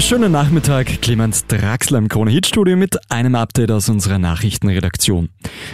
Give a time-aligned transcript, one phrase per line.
[0.00, 5.30] Schönen Nachmittag, Clemens Draxler im Krone Hit Studio mit einem Update aus unserer Nachrichtenredaktion.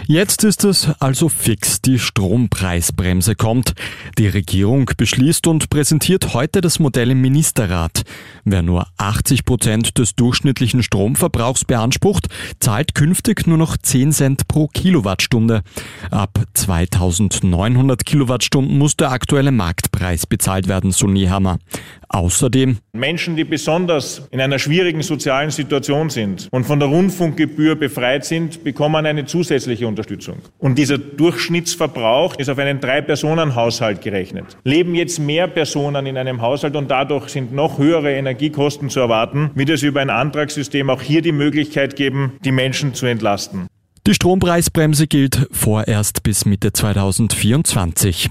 [0.07, 3.73] Jetzt ist es also fix, die Strompreisbremse kommt.
[4.17, 8.03] Die Regierung beschließt und präsentiert heute das Modell im Ministerrat.
[8.45, 12.27] Wer nur 80 Prozent des durchschnittlichen Stromverbrauchs beansprucht,
[12.59, 15.63] zahlt künftig nur noch 10 Cent pro Kilowattstunde.
[16.09, 21.57] Ab 2900 Kilowattstunden muss der aktuelle Marktpreis bezahlt werden, so Niehammer.
[22.13, 28.25] Außerdem Menschen, die besonders in einer schwierigen sozialen Situation sind und von der Rundfunkgebühr befreit
[28.25, 30.39] sind, bekommen eine zusätzliche Unterstützung.
[30.57, 34.57] Und dieser Durchschnittsverbrauch ist auf einen Drei-Personen-Haushalt gerechnet.
[34.65, 39.51] Leben jetzt mehr Personen in einem Haushalt und dadurch sind noch höhere Energiekosten zu erwarten,
[39.55, 43.67] wird es über ein Antragssystem auch hier die Möglichkeit geben, die Menschen zu entlasten.
[44.05, 48.29] Die Strompreisbremse gilt vorerst bis Mitte 2024.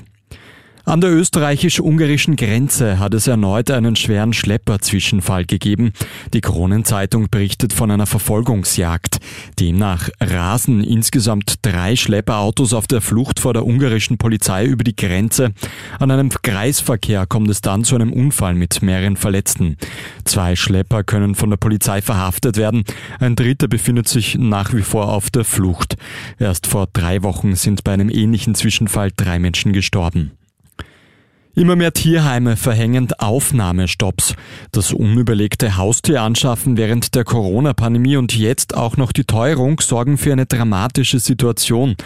[0.84, 5.93] An der österreichisch-ungarischen Grenze hat es erneut einen schweren Schlepperzwischenfall gegeben.
[6.32, 9.19] Die Kronenzeitung berichtet von einer Verfolgungsjagd.
[9.59, 15.52] Demnach rasen insgesamt drei Schlepperautos auf der Flucht vor der ungarischen Polizei über die Grenze.
[15.99, 19.76] An einem Kreisverkehr kommt es dann zu einem Unfall mit mehreren Verletzten.
[20.24, 22.85] Zwei Schlepper können von der Polizei verhaftet werden.
[23.19, 25.97] Ein dritter befindet sich nach wie vor auf der Flucht.
[26.38, 30.32] Erst vor drei Wochen sind bei einem ähnlichen Zwischenfall drei Menschen gestorben.
[31.56, 34.37] Immer mehr Tierheime verhängen Aufnahmestopps.
[34.70, 40.46] Das unüberlegte Haustieranschaffen während der Corona-Pandemie und jetzt auch noch die Teuerung sorgen für eine
[40.46, 41.96] dramatische Situation.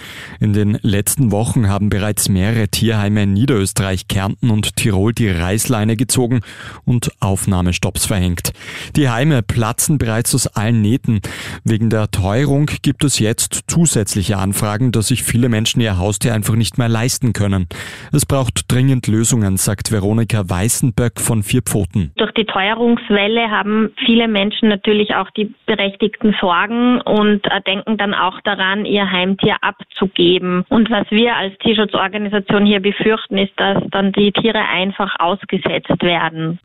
[0.41, 5.97] In den letzten Wochen haben bereits mehrere Tierheime in Niederösterreich, Kärnten und Tirol die Reißleine
[5.97, 6.41] gezogen
[6.86, 8.55] und Aufnahmestopps verhängt.
[8.97, 11.20] Die Heime platzen bereits aus allen Nähten.
[11.64, 16.55] Wegen der Teuerung gibt es jetzt zusätzliche Anfragen, dass sich viele Menschen ihr Haustier einfach
[16.55, 17.67] nicht mehr leisten können.
[18.11, 22.13] Es braucht dringend Lösungen Lösungen, sagt Veronika Weißenböck von Vier Pfoten.
[22.17, 28.41] Durch die Teuerungswelle haben viele Menschen natürlich auch die berechtigten Sorgen und denken dann auch
[28.42, 30.64] daran, ihr Heimtier abzugeben.
[30.69, 36.61] Und was wir als Tierschutzorganisation hier befürchten, ist, dass dann die Tiere einfach ausgesetzt werden.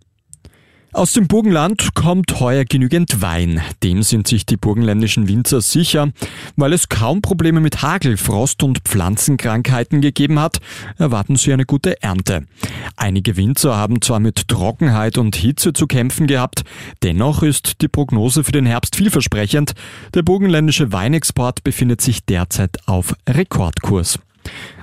[0.91, 3.61] Aus dem Burgenland kommt heuer genügend Wein.
[3.83, 6.11] Dem sind sich die burgenländischen Winzer sicher.
[6.55, 10.57] Weil es kaum Probleme mit Hagel, Frost und Pflanzenkrankheiten gegeben hat,
[10.97, 12.45] erwarten sie eine gute Ernte.
[12.97, 16.63] Einige Winzer haben zwar mit Trockenheit und Hitze zu kämpfen gehabt,
[17.03, 19.73] dennoch ist die Prognose für den Herbst vielversprechend.
[20.15, 24.17] Der burgenländische Weinexport befindet sich derzeit auf Rekordkurs.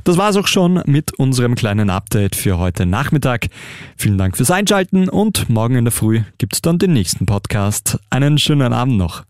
[0.05, 3.49] Das war's auch schon mit unserem kleinen Update für heute Nachmittag.
[3.97, 7.99] Vielen Dank fürs Einschalten und morgen in der Früh gibt's dann den nächsten Podcast.
[8.11, 9.25] Einen schönen Abend noch.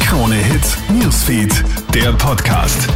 [0.00, 2.88] Krone Hits, Newsfeed, der Podcast.